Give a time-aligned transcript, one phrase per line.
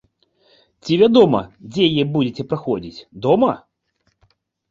[0.85, 1.41] Ці вядома,
[1.75, 3.51] дзе яе будзеце праходзіць, дома?